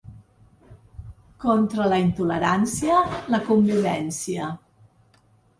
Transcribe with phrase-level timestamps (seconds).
[1.43, 2.97] Contra la intolerància,
[3.37, 4.53] la convivència.